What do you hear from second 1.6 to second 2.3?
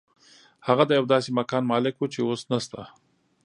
مالک و چې